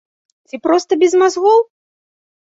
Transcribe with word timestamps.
Ці 0.51 0.59
проста 0.67 0.97
без 1.03 1.13
мазгоў? 1.23 1.59